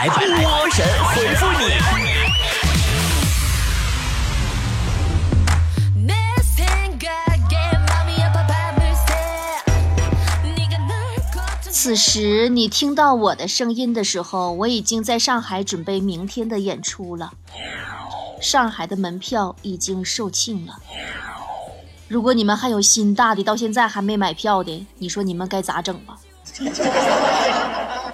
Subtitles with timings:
[0.00, 1.64] 来波神回复你。
[11.70, 17.32] 此时你听到我的声音的时候，我已经在上海准备明天的演出了。
[18.40, 20.78] 上海的门票已经售罄了。
[22.08, 26.16] 如果你们还有心大的，到现在还没买票的，你说你们该咋整吧？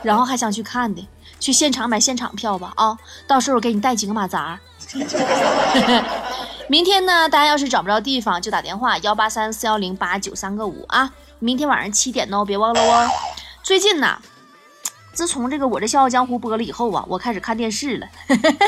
[0.03, 1.07] 然后还想去看的，
[1.39, 2.99] 去现场买现场票吧啊！
[3.27, 4.59] 到时候给你带几个马扎。
[6.69, 11.13] 明天呢，大家要是找不着地方，就打电话幺八三四幺零八九三个五啊！
[11.39, 13.09] 明天晚上七点哦，别忘了哦。
[13.63, 14.19] 最近呢，
[15.13, 18.07] 自从这个我这笑傲江湖播了以后啊，我开始看电视了。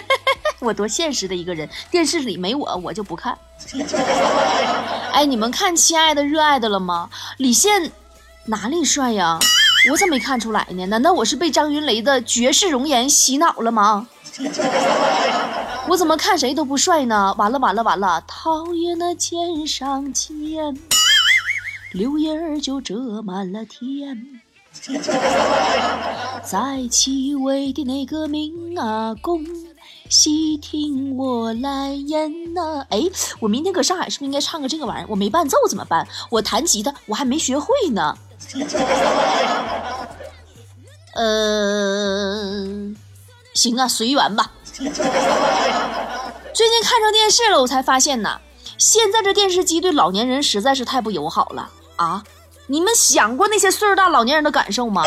[0.61, 3.37] 我多现实的一个人，电视里没我，我就不看。
[5.12, 7.11] 哎，你们看《亲爱的热爱的》了吗？
[7.39, 7.91] 李现
[8.45, 9.39] 哪里帅呀？
[9.91, 10.87] 我怎么没看出来呢？
[10.87, 14.06] 难道我是被张云雷的绝世容颜洗脑了吗？
[15.88, 17.34] 我怎么看谁都不帅呢？
[17.39, 18.22] 完了完了完了！
[18.27, 20.77] 讨厌的肩上肩，
[21.92, 24.41] 柳叶儿就遮满了天。
[26.44, 29.42] 在七位的那个明啊公，
[30.11, 32.84] 细听我来言呐。
[32.91, 33.03] 哎，
[33.41, 35.06] 我明天搁上海是不是应该唱个这个玩意儿？
[35.09, 36.06] 我没伴奏怎么办？
[36.31, 38.16] 我弹吉他我还没学会呢。
[41.14, 42.94] 呃，
[43.55, 44.53] 行啊，随缘吧。
[44.75, 44.86] 最
[46.69, 48.41] 近看上电视了，我才发现呐，
[48.77, 52.22] 现在这电视机对老年人实在是太不友好了啊！
[52.69, 55.03] 你们想过那些岁数大老年人的感受吗？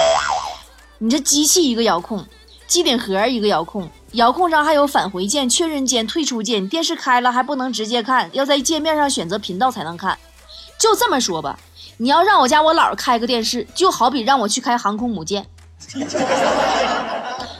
[1.00, 2.26] 你这机器一个遥控，
[2.68, 10.18] 机顶盒一个遥控，遥控上还有返回键、确认键、退出键，电视开了还不能直接看，要在界面上选择频道才能看。
[10.78, 11.58] 就这么说吧，
[11.98, 15.46] 你要让我家我姥开个电视，就好比让我去开航空母舰。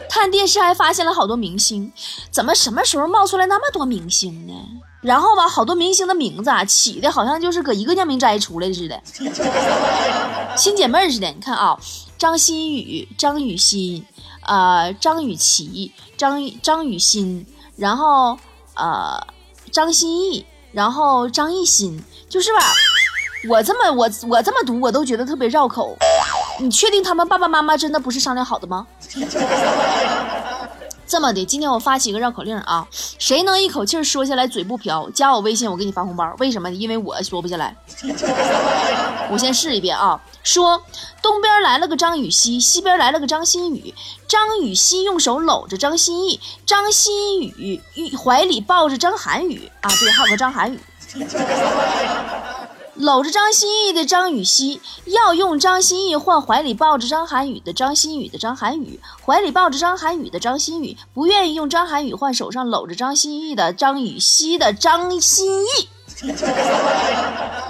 [0.10, 1.92] 看电视还发现了好多明星，
[2.30, 4.54] 怎么什么时候冒出来那么多明星呢？
[5.02, 9.02] 然后吧，好多明星的名字啊，起的好像就是搁一个酿明斋出来似的，
[10.56, 11.28] 亲姐妹似的。
[11.28, 11.80] 你看啊，
[12.20, 14.06] 张馨予、张雨欣，
[14.42, 17.48] 呃，张雨绮、张张雨欣，
[17.78, 18.38] 然后
[18.76, 19.26] 呃，
[19.72, 22.60] 张歆艺，然后张艺兴，就是吧？
[23.50, 25.98] 我这么我我这么读，我都觉得特别绕口。
[26.60, 28.86] 你确定他们爸爸妈妈真的不是商量好的吗？
[31.08, 32.88] 这么的，今天我发起一个绕口令啊，
[33.20, 36.34] 谁能一口气说下来嘴不瓢，加我微信，我给你发红包。
[36.40, 36.72] 为什么？
[36.72, 37.76] 因为我说不下来。
[39.30, 40.82] 我先试一遍啊，说
[41.22, 43.94] 东边来了个张雨绮，西边来了个张馨予。
[44.28, 47.82] 张雨绮用手搂着张歆艺，张馨予
[48.24, 50.80] 怀里抱着张涵予啊，对，还有个张涵予。
[52.96, 65.90] 搂着张歆艺的张雨绮要用张歆艺换怀里抱着张涵予的张馨予的张涵予，怀里抱着张涵予的张馨予不愿意用张涵予换手上搂着张歆艺的张雨绮的张歆艺，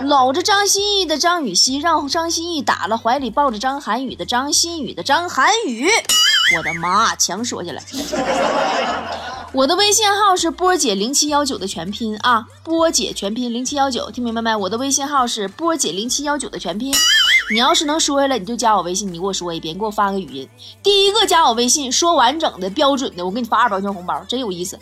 [0.01, 5.87] 搂着张歆艺的张雨绮让张歆艺打了怀里抱着张涵予的张馨予的张涵予，
[6.57, 7.83] 我的妈，强说下来。
[9.53, 14.55] 我的微信号是波姐零七幺九的全拼啊，波姐全拼零七幺九，听明白没？
[14.55, 16.93] 我的微信号是波姐零七幺九的全拼。
[17.51, 20.49] 你要是能说下来，你就加我微信，你给我说一遍，你给我发个语音。
[20.81, 24.79] 第一个加我微信说完整的标准的，我给你发二百块钱红包，真有意思。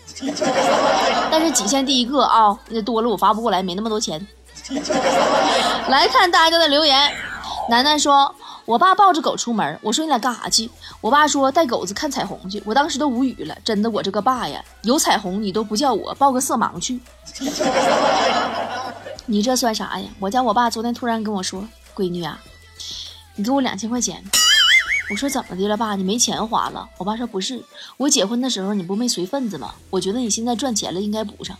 [1.32, 4.28] 但是仅限第一个啊，那多了我发不过来，没那么多钱。
[5.90, 7.12] 来看大家的留言，
[7.70, 8.36] 楠楠说。
[8.70, 10.70] 我爸抱着狗出门，我说你俩干啥去？
[11.02, 12.62] 我爸说带狗子看彩虹去。
[12.64, 17.00] 我当时都无语了，真的，我这个爸呀，有彩虹你都不叫我抱个色盲去，
[19.26, 20.08] 你这算啥呀？
[20.20, 22.40] 我家我爸昨天突然跟我说，闺女啊，
[23.34, 24.24] 你给我两千块钱。
[25.10, 25.96] 我说怎么的了，爸？
[25.96, 26.88] 你没钱花了？
[27.00, 27.64] 我爸说不是，
[27.98, 29.74] 我结婚的时候你不没随份子吗？
[29.90, 31.58] 我觉得你现在赚钱了，应该补上。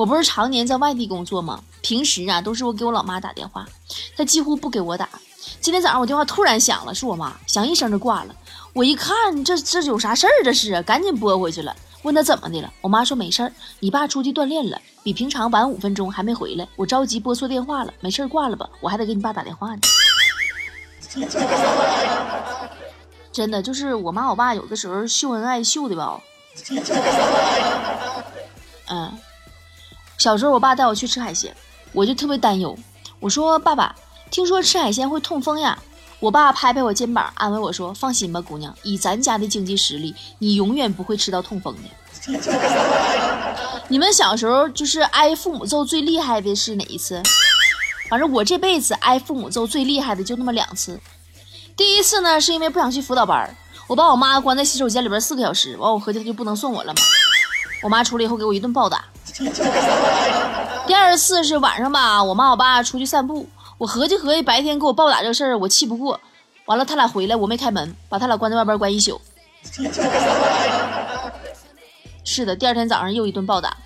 [0.00, 1.62] 我不是常年在外地工作吗？
[1.82, 3.66] 平时啊都是我给我老妈打电话，
[4.16, 5.06] 她几乎不给我打。
[5.60, 8.34] 今天早上我电话突然响了，是我妈，响一声就挂了。
[8.72, 10.30] 我一看，这这有啥事儿？
[10.42, 12.72] 这是，赶紧拨回去了，问她怎么的了。
[12.80, 16.66] 我妈说没事儿，你爸出去锻炼了，比平常晚五分钟还没回来。
[16.76, 19.80] 我着急拨错电话了，没事儿挂了吧，我还得给你爸打电话呢。
[23.30, 26.18] 真的，就是我妈我爸有的时候秀恩爱秀的吧。
[28.88, 29.12] 嗯。
[30.20, 31.56] 小时候，我爸带我去吃海鲜，
[31.94, 32.76] 我就特别担忧。
[33.20, 33.96] 我说：“爸爸，
[34.30, 35.78] 听说吃海鲜会痛风呀？”
[36.20, 42.36] 我爸拍拍我肩膀，安慰我说：“放心吧，姑娘，以咱家的经济实力，你永远不会吃到痛风的。
[43.88, 47.22] ”你们小时候就是挨父母揍最厉害的是哪一次？
[48.10, 51.00] 反正我这辈子挨父母揍最厉害的就那么两次。
[51.74, 53.56] 第一次呢，是因为不想去辅导班
[53.86, 57.00] 我把我妈关在洗手间里边四个小时，完我合计她就不能送我了嘛。
[57.82, 59.06] 我妈出来以后给我一顿暴打。
[60.86, 63.48] 第二次是晚上吧，我妈我爸出去散步，
[63.78, 66.18] 我合计合计白天给我暴打这个事儿我气不过，
[66.66, 69.20] 完了他俩回来我没开门，把他俩关在外边关一宿。
[72.24, 73.76] 是的，第二天早上又一顿暴打。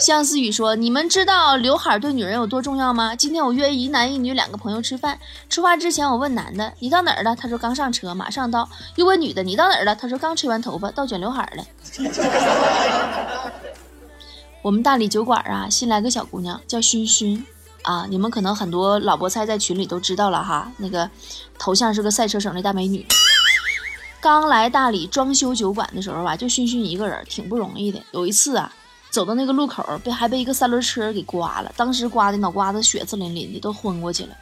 [0.00, 3.14] 相思雨说：“你们知道刘海对女人有多重要吗？
[3.14, 5.18] 今天我约一男一女两个朋友吃饭，
[5.50, 8.66] 出发之前我问男的：‘你到哪儿了？’他说：‘刚上车，马上到。’
[8.96, 11.64] 又问女的：‘你到哪儿了？’他说：‘刚吹完头发，到卷刘海了。
[14.62, 17.44] ’我们大理酒馆啊，新来个小姑娘，叫熏熏
[17.82, 21.10] 啊，你们可能很多老菠菜在群里都知道了哈，那个
[21.58, 23.06] 头像是个赛车手的大美女。”
[24.22, 28.02] 刚来大理装修酒馆的时候吧，就熏熏一个人，挺不容易的。
[28.12, 28.70] 有一次啊，
[29.10, 34.36] 走到那个路口，被还被一个三轮车给刮了，当时刮的脑瓜子血滋淋淋的，都昏过去了。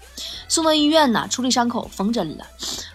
[0.47, 2.47] 送到医院呢，处理伤口，缝针了。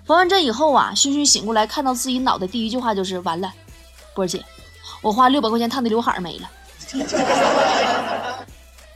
[0.05, 3.51] 缝完针以后啊，熏熏醒过来，看到自己脑袋，第一句话就是：“完了，
[4.13, 4.43] 波姐，
[5.01, 6.49] 我花六百块钱烫的刘海没了。”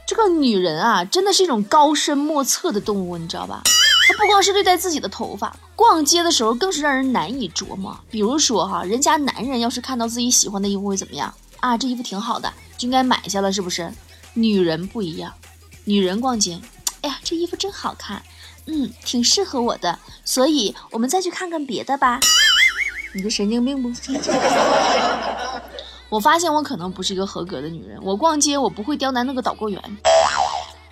[0.06, 3.62] 这个女人啊，真的是一种高深莫测的动物，你知道吧？
[4.08, 7.98] 她不光是对待自己的头发，逛街的时候更是让人难以琢磨。
[8.10, 11.76] 比如说哈，人家男人要是看到自己喜欢的衣服会怎么样啊？
[11.76, 13.92] 这衣服挺好的，就应该买下了，是不是？
[14.34, 15.34] 女人不一样，
[15.84, 16.60] 女人逛街，
[17.02, 18.22] 哎呀，这衣服真好看，
[18.66, 22.20] 嗯，挺适合我的，所以我们再去看看别的吧。
[23.14, 23.90] 你这神经病不？
[26.08, 27.98] 我发现我可能不是一个合格的女人。
[28.02, 29.82] 我逛街我不会刁难那个导购员，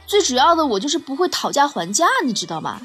[0.06, 2.80] 最主要的我就是不会讨价还价，你知道吗？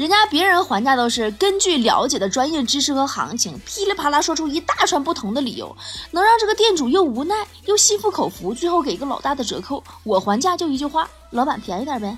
[0.00, 5.76] 人家别人还价都是根据了解的专业知识和行情，噼里啪啦说出一大串不同的理由，
[6.12, 9.84] 能让这个店主又无奈又心服口服，最后给个老大的折扣。
[10.02, 12.16] 我还价就一句话：老板便宜点呗。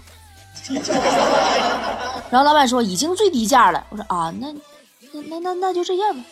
[2.31, 3.85] 然后老板说已经最低价了。
[3.91, 4.53] 我说啊，那
[5.13, 6.25] 那那那那就这样吧。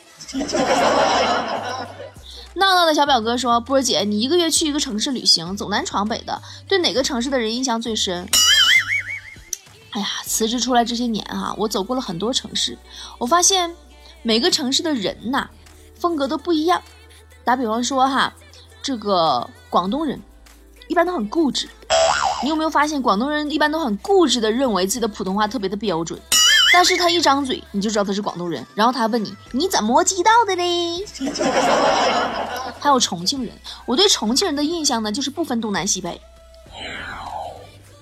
[2.54, 8.28] 闹闹的小表哥说：波儿姐，你一个月去一个城市旅行，走南闯北的，对哪个城市的人印象最深？
[9.92, 12.78] 哎呀，辞职出来这些年哈，我走过了很多城市，
[13.18, 13.74] 我发现
[14.22, 15.48] 每个城市的人呐，
[15.98, 16.80] 风格都不一样。
[17.44, 18.32] 打比方说哈，
[18.82, 20.20] 这个广东人
[20.88, 21.68] 一般都很固执，
[22.42, 26.20] 你有没有发现广东人一般都很固执的认为自己的普通话特别的标准？
[26.72, 31.04] 但是他一张嘴你就知道他是广东人，然后他问你你怎么知道的嘞？
[32.78, 33.52] 还有重庆人，
[33.84, 36.20] 我对重庆人的印象呢，就是不分东南西北。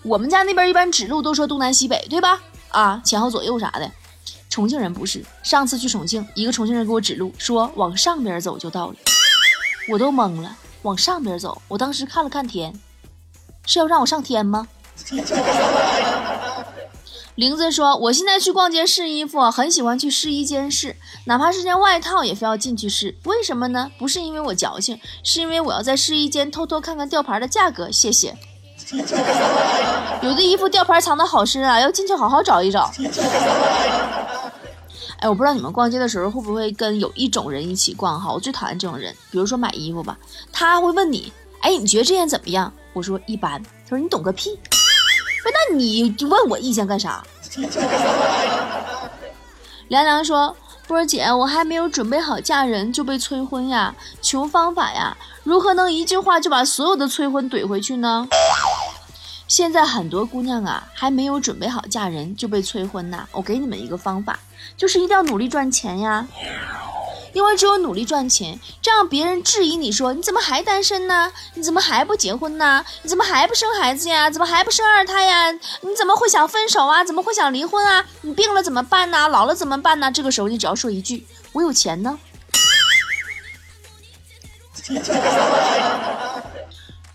[0.03, 2.41] 我们家那边一般指路都说东南西北，对吧？
[2.69, 3.91] 啊，前后左右啥的。
[4.49, 8.95] 重庆人不是，上次去重庆，一个重庆人给我指路，说往上边走就到了，
[9.91, 10.56] 我都懵了。
[10.83, 12.73] 往上边走，我当时看了看天，
[13.67, 14.69] 是要让我上天吗？
[17.35, 20.97] 玲子说，我现在去逛街试衣服，很喜欢去试衣间试，
[21.27, 23.17] 哪怕是件外套也非要进去试。
[23.25, 23.91] 为什么呢？
[23.99, 27.93] 不是因为我矫情，是因为我要在试衣间偷偷看看吊牌的价格。
[27.93, 28.37] 谢谢。
[30.23, 32.90] 有的衣服吊牌藏的好深啊，要进去好好找一找。
[35.20, 38.32] 哎，我不知道你们逛街的时候会不会跟有一种人一起逛哈？
[38.32, 39.14] 我最讨厌这种人。
[39.31, 40.17] 比如说买衣服吧，
[40.52, 42.73] 他会问你，哎，你觉得这件怎么样？
[42.93, 43.62] 我说一般。
[43.62, 44.58] 他说你懂个屁。
[45.43, 47.23] 不，那你问我意见干啥？
[49.88, 50.56] 凉凉说。
[50.87, 55.14] 波儿姐，我还没有准备好嫁人就被催婚呀，求方法呀！
[55.45, 58.26] 如何能一句话就把所有的催婚怼回去呢？
[59.49, 63.26] 现在很多姑娘啊，还没有准备好嫁人就被催婚呐。
[63.33, 64.38] 我给你们一个方法，
[64.76, 66.28] 就是一定要努力赚钱呀。
[67.33, 71.33] 因为只有努力赚钱，这样别人质疑你说你怎么还单身呢？
[71.55, 72.85] 你怎么还不结婚呢？
[73.02, 74.31] 你怎么还不生孩子呀？
[74.31, 75.50] 怎么还不生二胎呀？
[75.52, 77.02] 你怎么会想分手啊？
[77.02, 78.05] 怎么会想离婚啊？
[78.23, 79.28] 你病了怎么办呢？
[79.28, 80.12] 老了怎么办呢？
[80.12, 82.19] 这个时候你只要说一句：“我有钱呢。”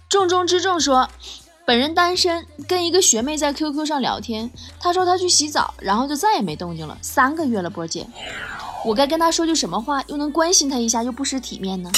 [0.10, 1.10] 重中之重说，
[1.66, 8.06] 本人单身，跟一个学妹在 QQ 上聊天，她说她去洗澡，然后就再也没动静了，三个月了，波姐。
[8.84, 11.90] 我该跟她说句什么话，又能关心她一下，又不失体面呢？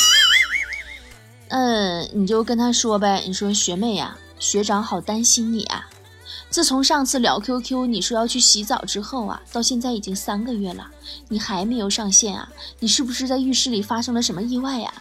[1.48, 3.24] 嗯，你就跟她说呗。
[3.25, 5.89] 你说学妹呀，学长好担心你啊。
[6.51, 10.88] 自从上次聊 QQ，你说要去洗澡之后啊，到现在已经三个月了，
[11.27, 12.48] 你还没有上线啊？
[12.79, 14.93] 你是不是在浴室里发生了什么意外呀？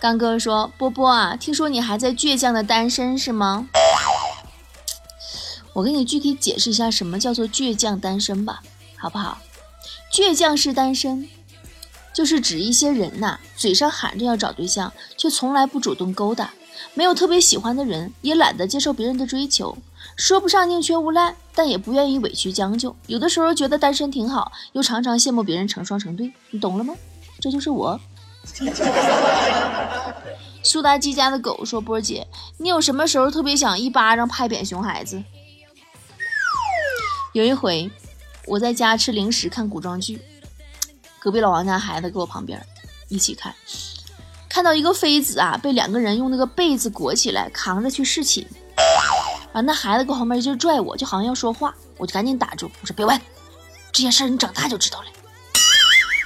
[0.00, 3.68] 刚哥说波波啊，听说你还在倔强的单身是吗？
[5.72, 8.62] 我给你具体解释一下什么叫做倔强单身吧。
[8.96, 9.38] 好不好？
[10.12, 11.28] 倔强式单身，
[12.12, 16.52] 就是指一些人呐，嘴上喊着要找对象，却从来不主动勾搭，
[16.94, 19.78] 没有特别喜欢的人，也懒得接受别人的追求，
[20.16, 22.94] 说不上宁缺毋滥，但也不愿意委屈将就。
[23.06, 26.32] 有的时候觉得单身挺好，又常常羡慕别人成双成对。
[26.50, 26.94] 你懂了吗？
[27.40, 28.00] 这就是我。
[30.62, 32.26] 苏妲己家的狗说：“波姐，
[32.58, 35.22] 你有什么时候特别想一巴掌拍扁熊孩子？”
[37.32, 37.90] 有一回，
[38.46, 40.20] 我在家吃零食看古装剧，
[41.18, 42.60] 隔壁老王家孩子搁我旁边
[43.08, 43.54] 一起看，
[44.48, 48.46] 看到一个妃子啊被两个人用那个被子裹起来扛着去侍寝，
[49.52, 53.20] 啊，那孩子搁旁边就拽我，就好像要说话，我就赶紧打住，我说别问，
[53.92, 55.06] 这些事儿你长大就知道了。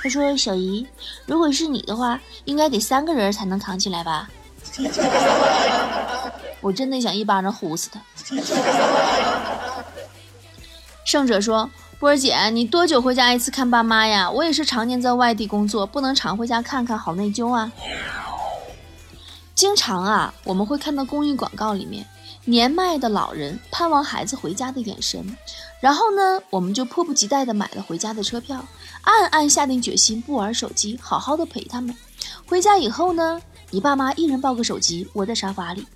[0.02, 0.84] 他说：“小姨，
[1.26, 4.28] 如果是你的话，应该得三个人才能扛起来吧？”
[6.60, 8.00] 我真的想一巴掌呼死他。
[11.04, 14.28] 胜者说：“波儿姐，你多久回家一次看爸妈呀？
[14.28, 17.70] 我也是常年在外地工作，不能常回家看看，好内疚啊。”
[19.54, 22.04] 经常啊，我们会看到公益广告里面
[22.46, 25.36] 年迈的老人盼望孩子回家的眼神，
[25.78, 28.64] 然后呢，我们就迫不及待的买了回家的车票。
[29.02, 31.96] 暗暗下定决心不玩手机，好好的陪他们。
[32.46, 33.40] 回家以后呢，
[33.70, 35.86] 你爸妈一人抱个手机，窝在沙发里。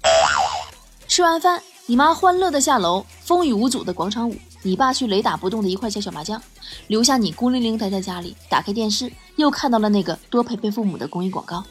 [1.07, 4.37] 吃完饭，你妈欢乐的下楼，风雨无阻的广场舞。
[4.63, 6.43] 你爸去雷打不动的一块钱小麻将，
[6.89, 8.37] 留下你孤零零待在家里。
[8.51, 11.65] 打开电视，又看到了那个多陪陪父母的公益广告。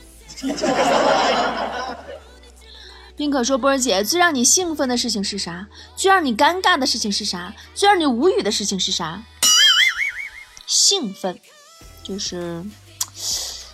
[3.18, 5.68] 冰可说：“波儿姐，最让你兴奋的事情是啥？
[5.96, 7.54] 最让你尴尬的事情是啥？
[7.74, 9.22] 最让你无语的事情是啥？”
[10.66, 11.40] 兴奋，
[12.04, 12.64] 就是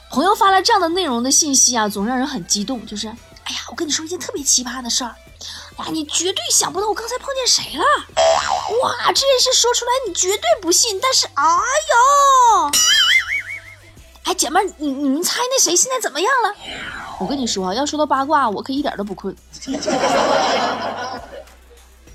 [0.09, 2.85] 朋友发了这样的内容的信息啊，总让人很激动。
[2.85, 5.15] 就是，哎呀，我跟你说一件特别奇葩的事儿，
[5.77, 7.83] 呀，你绝对想不到我刚才碰见谁了。
[8.83, 12.71] 哇，这件事说出来你绝对不信，但是，哎呦，
[14.23, 16.53] 哎，姐妹，你你们猜那谁现在怎么样了？
[17.19, 19.35] 我跟你说啊，要说到八卦，我可一点都不困。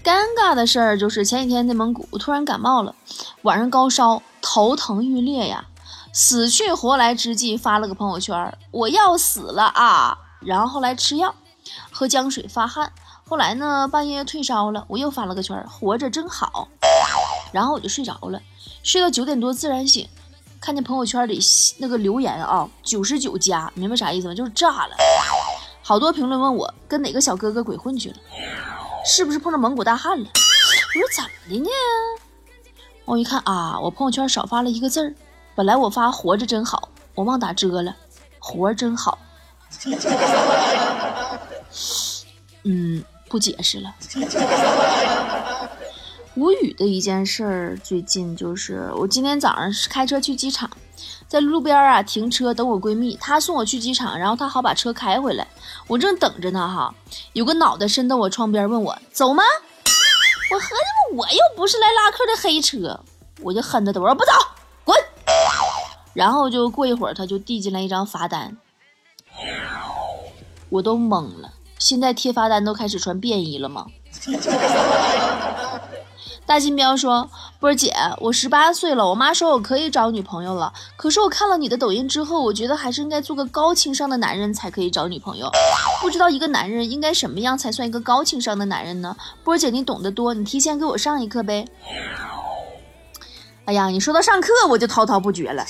[0.06, 2.94] 尴尬的事儿就是前几天内蒙古突然感冒了，
[3.42, 5.66] 晚上高烧，头疼欲裂呀，
[6.12, 10.16] 死去活来之际发了个朋友圈，我要死了啊！
[10.38, 11.34] 然后后来吃药，
[11.90, 12.92] 喝姜水发汗，
[13.28, 16.68] 后来呢半夜退烧了，我又发了个圈，活着真好。
[17.50, 18.40] 然后我就睡着了，
[18.84, 20.08] 睡到九点多自然醒，
[20.60, 21.40] 看见朋友圈里
[21.78, 24.34] 那个留言啊，九十九加，明白啥意思吗？
[24.36, 24.94] 就是炸了，
[25.82, 28.16] 好多评论问我跟哪个小哥哥鬼混去了。
[29.06, 30.26] 是不是碰到蒙古大汉了？
[30.26, 31.70] 我说怎么的呢？
[33.04, 35.14] 我一看啊，我朋友圈少发了一个字儿。
[35.54, 37.94] 本来我发活着真好，我忘打遮了。
[38.40, 39.18] 活真好。
[42.64, 43.94] 嗯，不解释了。
[46.34, 50.68] 无语的一件事儿，最近就是我今天早上是开车去机场。
[51.28, 55.46] 在路边啊停车等我闺蜜，她送我去机场，然后她好把车开回来。
[55.86, 56.94] 我正等着呢哈，
[57.32, 59.42] 有个脑袋伸到我窗边问我走吗？
[60.50, 63.00] 我合计我又不是来拉客的黑车，
[63.42, 64.30] 我就哼着他我说不走，
[64.84, 64.96] 滚。
[66.14, 68.56] 然后就过一会儿，他就递进来一张罚单，
[70.70, 71.52] 我都懵了。
[71.78, 73.86] 现在贴罚单都开始穿便衣了吗？
[76.46, 80.72] 大金彪说：“波儿姐，我十八岁了，我妈说我可以找女朋友了。
[80.96, 85.50] 可是我看了你的抖音之后，我觉得还是应该做个高情商的男人才可以找女朋友。
[86.00, 89.16] 不知道一个男人应该什么样才算一个高情商的男人呢？
[89.42, 91.66] 波儿姐，你懂得多，你提前给我上一课呗。
[93.64, 95.66] 哎呀，你说到上课，我就滔滔不绝了。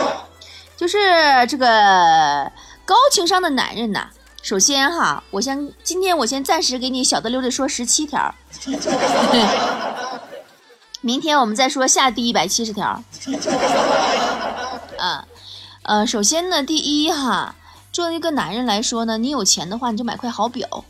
[0.78, 0.98] 就是
[1.46, 2.50] 这个
[2.86, 4.08] 高情商的男人呐。”
[4.46, 8.32] 首先哈，我先今天我先暂时给你小的溜的说十七条，
[11.02, 12.86] 明天我们再说下第一百七十条。
[14.98, 15.26] 啊，
[15.82, 17.56] 呃，首先呢，第一哈，
[17.90, 20.84] 作为一个男人来说呢，你有钱的话，你就买块好表，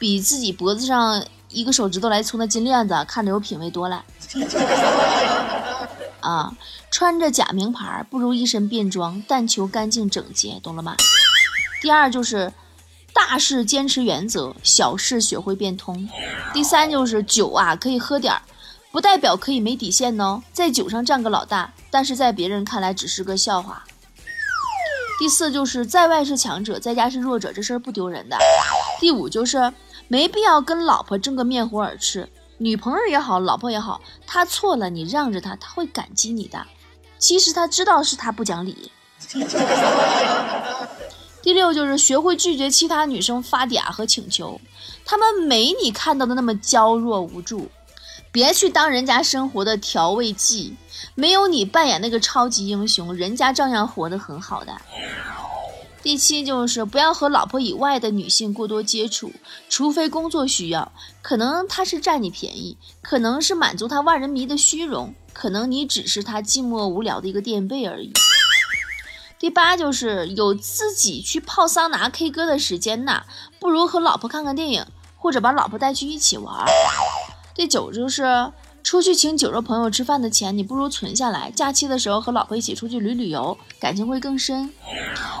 [0.00, 4.04] 比自己脖子上一个手指头来粗的金链子看着有品位多了。
[6.18, 6.52] 啊，
[6.90, 10.96] 穿着假名牌不如一身便装，但求干净整洁，懂了吗？
[11.80, 12.52] 第二就是。
[13.18, 16.08] 大事坚持原则，小事学会变通。
[16.54, 18.40] 第三就是酒啊，可以喝点儿，
[18.92, 20.40] 不代表可以没底线哦。
[20.52, 23.82] 在酒上占个老大，但是在别人看来只是个笑话。
[25.18, 28.38] 第四就是在外是强者，在家是弱者，这事儿不丢人的。
[29.00, 29.72] 第五就是
[30.06, 36.64] 没必要跟老婆争个面红耳赤，女朋友也好，老婆也好，她错了你让着她，她会感激你的。
[37.18, 38.92] 其实她知道是她不讲理。
[41.48, 44.60] 第六就是学会拒绝其他女生发嗲和请求，
[45.06, 47.70] 她们没你看到的那么娇弱无助，
[48.30, 50.76] 别去当人家生活的调味剂，
[51.14, 54.76] 没有你扮演那个超级英雄，人家照样活得很好的。
[56.02, 59.32] 第七就是不要和老婆以外的女性过多接触，
[59.70, 68.12] 除非工作需要，可能她是占你便宜，可能是满足她万人迷的虚荣，可能你只是她寂寞无聊的一个垫背而已。
[69.38, 73.22] 第八就是有自己去泡桑拿、K 歌的时间呐，
[73.60, 74.84] 不如和老婆看看电影，
[75.16, 76.66] 或者把老婆带去一起玩。
[77.54, 78.52] 第九就是
[78.82, 84.72] 出去请酒肉朋友吃饭的钱，你不如存下来，假期的时候和老婆一起出去旅旅游，感情会更深。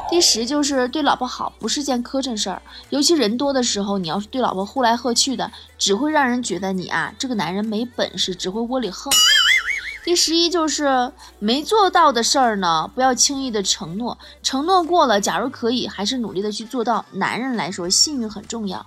[0.08, 9.12] 第十就是对老婆好不是件磕碜事儿，尤其人多的时候，你要是对老婆呼来喝去的，只会让人觉得你啊这个男人没本事，只会窝里横。
[10.08, 17.04] 第十一就是没做到的事儿呢，不要轻易的承诺，承诺过了，假如可以，还是努力的去做到。
[17.12, 18.86] 男人来说，信誉很重要。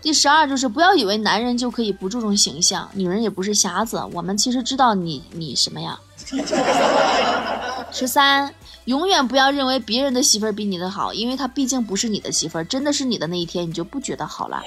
[0.00, 6.00] 第十二就是不要以为男人就可以不注重形象，女人也不是瞎子，我们其实知道你你什么呀。
[7.92, 8.54] 十三，
[8.86, 14.62] 永远不要认为别人的媳妇儿比你的好，因为她毕竟不是你的媳妇儿，真的是你的那一天，你就不觉得好了。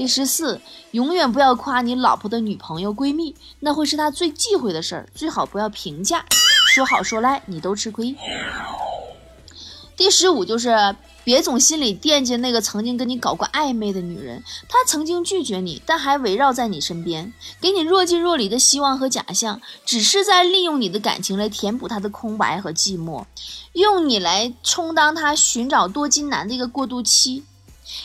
[0.00, 5.06] 第十四，永远不要夸你老婆的女朋友、闺蜜，那会是她最忌讳的事儿。
[5.14, 6.24] 最好不要评价，
[6.72, 8.16] 说好说赖，你都吃亏。
[9.98, 23.26] 第十五就是别总心里惦记那个曾经跟你搞过暧昧的女人，她曾经拒绝你，但还围绕在你身边，给你若即若离的希望和假象，只是在利用你的感情来填补她的空白和寂寞，
[23.74, 27.44] 用你来充当她寻找多金男的一个过渡期。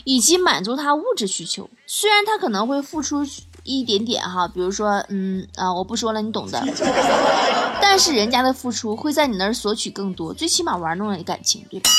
[0.03, 3.25] 以及满足他物质需求，虽然他可能会付出
[3.63, 6.63] 一点点哈，比如说，嗯啊，我不说了，你懂的。
[7.81, 11.89] 但是人家的付出会在你那儿索取更多，最起码玩弄了感情，对吧？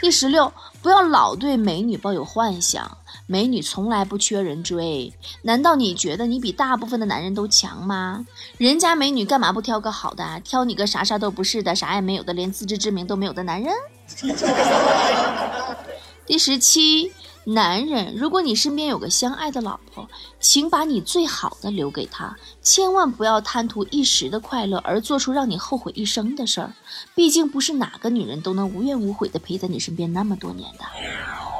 [0.00, 5.12] 第十六，不要老对美女抱有幻想，美女从来不缺人追。
[5.42, 8.26] 难道你觉得你比大部分的男人都强吗？
[8.58, 13.72] 人家美女干嘛不挑个好的，挑你个啥啥都不是的，啥也没有的，连自知之明都没有的男人？
[16.26, 17.12] 第十七，
[17.44, 20.08] 男人，如果你身边有个相爱的老婆，
[20.40, 26.72] 请把你最好的留给她，千万不要贪图一时的快乐而做出让你后悔一生的事儿。
[27.14, 30.84] 毕竟不是哪个女人都能无怨无悔的陪在你身边那么多年的。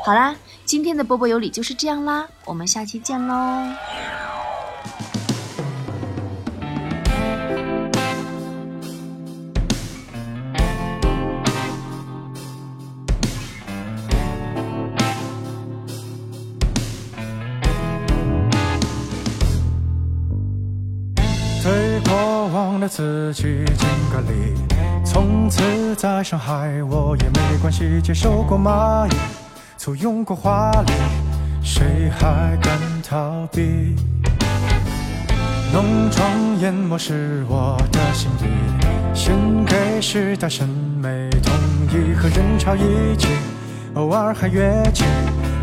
[0.05, 3.35] 好啦，今天的波波有理就是这样啦，我们下期见喽。
[22.89, 24.55] 自己敬个礼，
[25.05, 28.01] 从此在上海我也没关系。
[28.03, 29.17] 接受过蚂蚁，
[29.77, 30.93] 簇拥过华丽，
[31.63, 33.97] 谁还敢逃避？
[35.73, 41.53] 浓妆艳抹是我的心意，献给时代审美统
[41.91, 43.29] 一和人潮一起，
[43.95, 45.05] 偶尔还越界，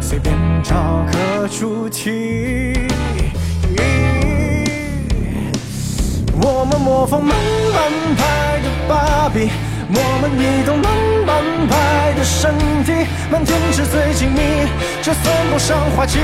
[0.02, 0.74] 随便找
[1.12, 2.93] 个主题。
[6.46, 7.34] 我们模仿慢
[7.74, 9.50] 半拍的芭比，
[9.96, 10.92] 我们移动慢
[11.26, 12.52] 半拍的身
[12.84, 14.68] 体，满天纸醉金迷，
[15.02, 16.20] 这算不上滑稽。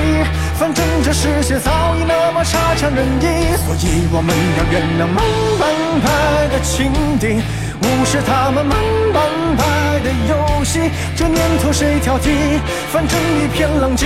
[0.60, 5.24] 反正这世界早已那么差强人意，所以我们要原谅慢
[5.58, 5.64] 半
[6.04, 7.40] 拍的情敌，
[7.80, 8.78] 无视他们慢
[9.14, 9.24] 半
[9.56, 10.92] 拍的游戏。
[11.16, 12.60] 这年头谁挑剔？
[12.92, 14.06] 反正一片狼藉，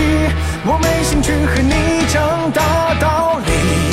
[0.63, 2.61] 我没兴趣和你讲大
[3.01, 3.92] 道理。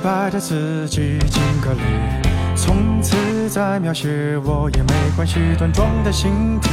[0.00, 1.80] 白的自己敬个礼，
[2.54, 5.40] 从此再描写我也没关系。
[5.56, 6.70] 端庄的形体，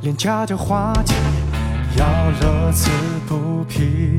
[0.00, 1.14] 廉价的话题，
[1.96, 2.06] 要
[2.40, 2.90] 乐此
[3.28, 4.18] 不疲。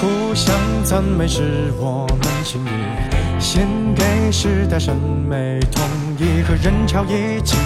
[0.00, 5.82] 互相赞美是我们心意，献给时代审美统
[6.18, 7.56] 一和人潮一起，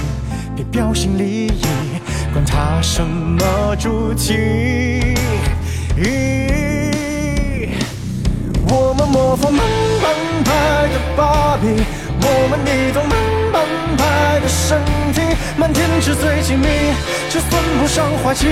[0.55, 1.63] 别标新立异，
[2.33, 5.15] 管他什么主题。
[9.29, 9.61] 模仿慢
[10.01, 10.09] 半
[10.43, 11.85] 拍的芭比，
[12.23, 13.15] 我们移动慢
[13.53, 13.61] 半
[13.99, 14.81] 拍的身
[15.13, 15.21] 体，
[15.55, 16.67] 满天纸醉金迷，
[17.29, 18.49] 这算不上滑稽。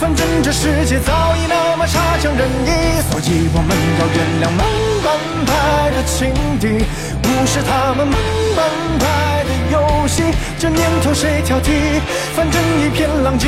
[0.00, 4.66] 反正这世界早已那么差强人意，所以我们要原谅慢
[5.04, 5.06] 半
[5.46, 6.82] 拍的情敌，
[7.22, 8.18] 无视他们慢
[8.56, 8.66] 半
[8.98, 10.24] 拍的游戏。
[10.58, 12.00] 这年头谁挑剔？
[12.34, 13.46] 反正一片狼藉，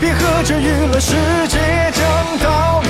[0.00, 1.12] 别和这娱乐世
[1.48, 1.58] 界
[1.92, 2.00] 讲
[2.42, 2.87] 道理。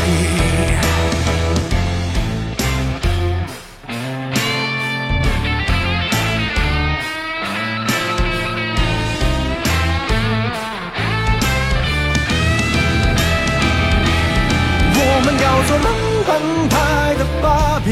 [16.38, 17.90] 澎湃的芭比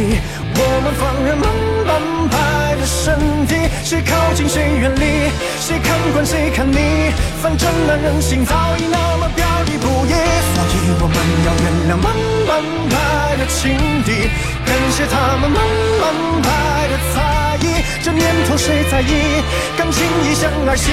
[0.55, 1.47] 我们放任慢
[1.85, 1.91] 半
[2.31, 7.11] 拍的身体谁靠近谁远离谁看惯谁看腻
[7.43, 10.15] 反正那人心早已那么表里不一
[10.55, 12.15] 所以我们要原谅慢
[12.47, 14.31] 半拍的情敌
[14.65, 15.59] 感谢他们慢
[16.01, 16.05] 半
[16.47, 16.47] 拍
[16.87, 19.43] 的猜疑这年头谁在意
[19.77, 20.93] 感情已像儿戏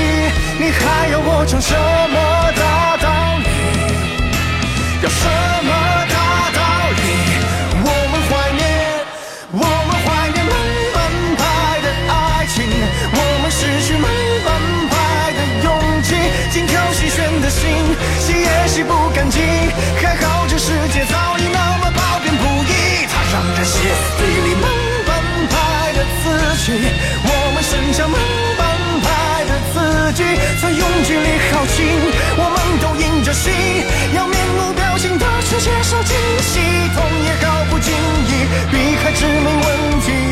[0.58, 2.18] 你还要我讲什么
[2.58, 3.08] 大道
[3.46, 3.48] 理
[5.04, 5.28] 要什
[5.68, 5.83] 么
[19.30, 19.42] 洗不干净。
[20.02, 24.66] 还好这世界早已那么褒贬不一，它让人歇斯底里慢
[25.06, 25.12] 半
[25.50, 26.24] 拍的自
[26.66, 26.72] 己，
[27.24, 28.20] 我们剩下慢
[28.58, 28.62] 半
[29.02, 29.08] 拍
[29.46, 29.76] 的自
[30.14, 30.24] 己，
[30.62, 31.78] 在拥挤里耗尽，
[32.38, 33.54] 我们都硬着心，
[34.16, 36.60] 要面无表情的去接受惊喜，
[36.94, 38.32] 痛也毫不经意，
[38.72, 40.23] 避开致命问题。